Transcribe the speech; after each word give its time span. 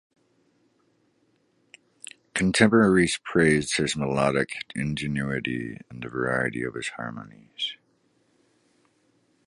Contemporaries 2.33 3.19
praised 3.23 3.77
his 3.77 3.95
melodic 3.95 4.49
ingenuity 4.73 5.77
and 5.91 6.01
the 6.01 6.09
variety 6.09 6.63
of 6.63 6.73
his 6.73 6.87
harmonies. 6.97 7.77